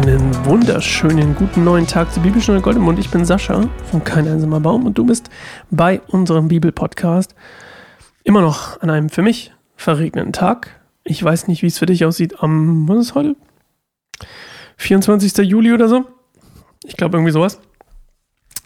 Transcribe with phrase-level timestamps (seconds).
[0.00, 2.98] Einen wunderschönen guten neuen Tag zur Bibelstunde Goldemund.
[2.98, 5.28] Ich bin Sascha von Kein einsamer Baum und du bist
[5.70, 7.34] bei unserem Bibelpodcast
[8.24, 10.80] immer noch an einem für mich verregneten Tag.
[11.04, 13.36] Ich weiß nicht, wie es für dich aussieht am, was ist heute?
[14.78, 15.36] 24.
[15.46, 16.06] Juli oder so?
[16.82, 17.60] Ich glaube irgendwie sowas.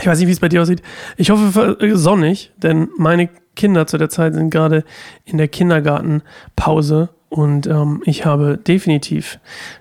[0.00, 0.82] Ich weiß nicht, wie es bei dir aussieht.
[1.16, 4.82] Ich hoffe sonnig, denn meine Kinder zu der Zeit sind gerade
[5.24, 9.38] in der Kindergartenpause und ähm, ich habe definitiv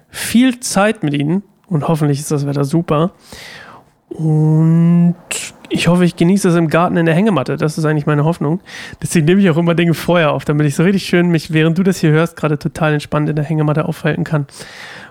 [0.10, 3.12] viel Zeit mit ihnen und hoffentlich ist das Wetter super.
[4.10, 5.16] Und
[5.70, 7.56] ich hoffe, ich genieße es im Garten in der Hängematte.
[7.58, 8.60] Das ist eigentlich meine Hoffnung.
[9.02, 11.78] Deswegen nehme ich auch immer Dinge vorher auf, damit ich so richtig schön mich, während
[11.78, 14.48] du das hier hörst, gerade total entspannt in der Hängematte aufhalten kann.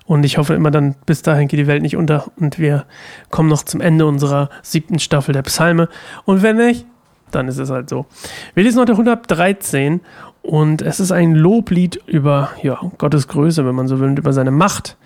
[0.07, 2.87] Und ich hoffe immer dann, bis dahin geht die Welt nicht unter und wir
[3.31, 5.89] kommen noch zum Ende unserer siebten Staffel der Psalme.
[6.25, 6.87] Und wenn nicht,
[7.31, 8.07] dann ist es halt so.
[8.55, 10.01] Wir lesen heute 113
[10.43, 14.33] und es ist ein Loblied über ja, Gottes Größe, wenn man so will, und über
[14.33, 14.97] seine Macht.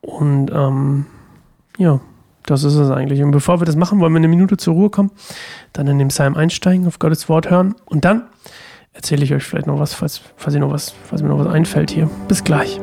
[0.00, 1.06] Und ähm,
[1.78, 2.00] ja,
[2.46, 3.22] das ist es eigentlich.
[3.22, 5.12] Und bevor wir das machen, wollen wir eine Minute zur Ruhe kommen,
[5.72, 8.24] dann in den Psalm einsteigen, auf Gottes Wort hören und dann
[8.92, 11.90] erzähle ich euch vielleicht noch was, falls, falls, noch was, falls mir noch was einfällt
[11.90, 12.10] hier.
[12.28, 12.80] Bis gleich.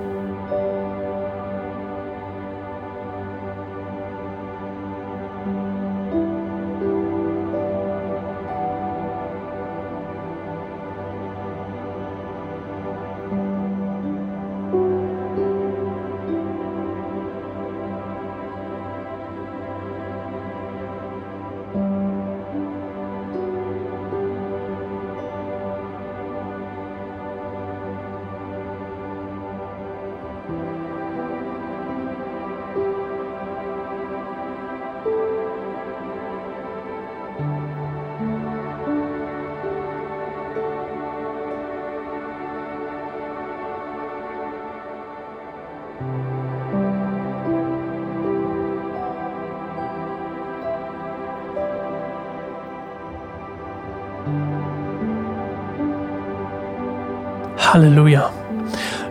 [57.70, 58.39] Halleluja.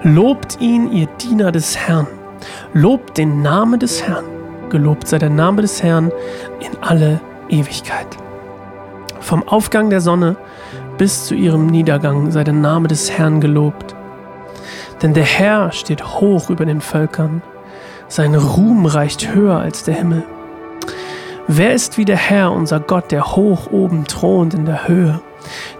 [0.02, 2.06] Lobt ihn, ihr Diener des Herrn.
[2.72, 4.24] Lobt den Namen des Herrn.
[4.70, 6.12] Gelobt sei der Name des Herrn
[6.60, 8.06] in alle Ewigkeit.
[9.20, 10.36] Vom Aufgang der Sonne
[10.98, 13.94] bis zu ihrem Niedergang sei der Name des Herrn gelobt.
[15.02, 17.42] Denn der Herr steht hoch über den Völkern.
[18.08, 20.25] Sein Ruhm reicht höher als der Himmel.
[21.46, 25.20] Wer ist wie der Herr, unser Gott, der hoch oben thront in der Höhe?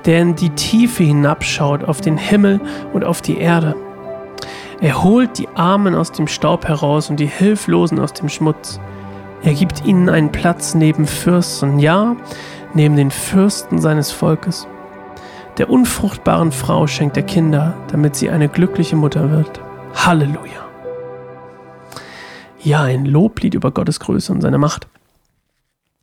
[0.05, 2.61] Der in die Tiefe hinabschaut, auf den Himmel
[2.93, 3.75] und auf die Erde.
[4.81, 8.81] Er holt die Armen aus dem Staub heraus und die Hilflosen aus dem Schmutz.
[9.43, 12.17] Er gibt ihnen einen Platz neben Fürsten, ja,
[12.75, 14.67] neben den Fürsten seines Volkes.
[15.59, 19.61] Der unfruchtbaren Frau schenkt er Kinder, damit sie eine glückliche Mutter wird.
[19.95, 20.69] Halleluja.
[22.61, 24.87] Ja, ein Loblied über Gottes Größe und seine Macht.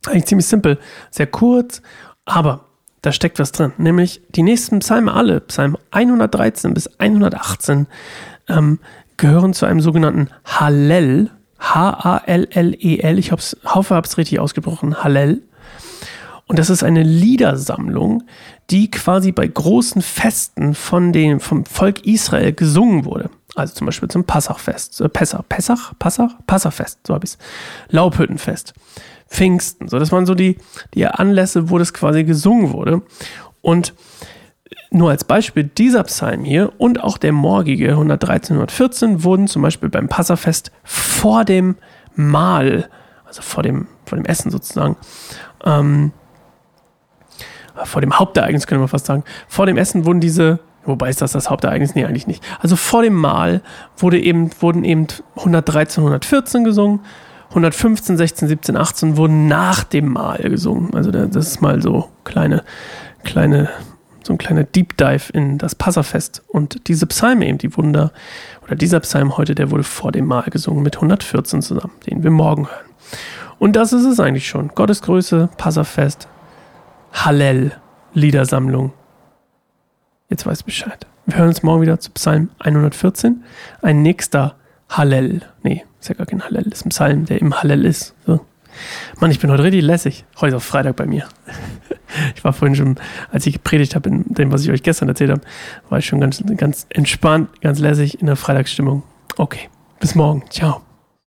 [0.06, 0.78] Eigentlich ziemlich simpel,
[1.10, 1.80] sehr kurz,
[2.26, 2.65] aber
[3.06, 3.72] da steckt was drin.
[3.78, 7.86] Nämlich die nächsten Psalme alle, Psalm 113 bis 118,
[8.48, 8.80] ähm,
[9.16, 11.30] gehören zu einem sogenannten Hallel.
[11.60, 13.18] H-A-L-L-E-L.
[13.18, 15.04] Ich hoffe, ich habe es richtig ausgebrochen.
[15.04, 15.42] Hallel.
[16.48, 18.24] Und das ist eine Liedersammlung,
[18.70, 23.30] die quasi bei großen Festen von dem, vom Volk Israel gesungen wurde.
[23.56, 27.38] Also zum Beispiel zum Passachfest, äh, Pessach, Pessach, Passach, Passachfest, so habe ich es.
[27.88, 28.74] Laubhüttenfest.
[29.28, 29.88] Pfingsten.
[29.88, 30.58] So, das waren so die,
[30.94, 33.02] die Anlässe, wo das quasi gesungen wurde.
[33.62, 33.94] Und
[34.90, 39.88] nur als Beispiel, dieser Psalm hier und auch der morgige 113, 114 wurden zum Beispiel
[39.88, 41.76] beim Passafest vor dem
[42.14, 42.88] Mahl,
[43.24, 44.96] also vor dem, vor dem Essen sozusagen,
[45.64, 46.12] ähm,
[47.84, 51.32] vor dem Hauptereignis können wir fast sagen, vor dem Essen wurden diese, wobei ist das
[51.32, 51.94] das Hauptereignis?
[51.94, 52.42] Nee, eigentlich nicht.
[52.60, 53.60] Also vor dem Mahl
[53.96, 57.00] wurde eben, wurden eben 113, 114 gesungen
[57.50, 60.94] 115, 16, 17, 18 wurden nach dem Mahl gesungen.
[60.94, 62.64] Also das ist mal so kleine,
[63.24, 63.70] kleine,
[64.22, 66.42] so ein kleiner Deep Dive in das Passafest.
[66.48, 68.10] Und diese Psalme eben, die wurden da,
[68.64, 72.30] oder dieser Psalm heute, der wurde vor dem Mahl gesungen mit 114 zusammen, den wir
[72.30, 72.90] morgen hören.
[73.58, 74.68] Und das ist es eigentlich schon.
[74.74, 76.28] Gottes Größe, Passafest,
[77.12, 77.72] Hallel,
[78.12, 78.92] Liedersammlung.
[80.28, 81.06] Jetzt weiß Bescheid.
[81.26, 83.44] Wir hören uns morgen wieder zu Psalm 114.
[83.82, 84.56] Ein nächster
[84.88, 85.42] Hallel.
[85.62, 88.14] Nee, ist ja gar kein Hallel, ist ein Psalm, der im Hallel ist.
[88.26, 88.40] So.
[89.20, 90.24] Mann, ich bin heute richtig lässig.
[90.40, 91.28] Heute ist auch Freitag bei mir.
[92.34, 92.96] Ich war vorhin schon,
[93.30, 95.42] als ich gepredigt habe, in dem, was ich euch gestern erzählt habe,
[95.90, 99.02] war ich schon ganz, ganz entspannt, ganz lässig in der Freitagsstimmung.
[99.36, 99.68] Okay,
[99.98, 100.44] bis morgen.
[100.48, 100.85] Ciao.